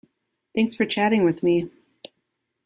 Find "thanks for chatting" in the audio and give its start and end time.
0.55-1.23